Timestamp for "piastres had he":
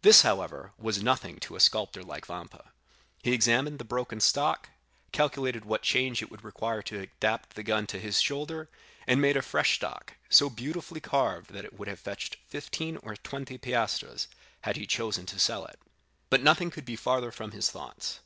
13.58-14.86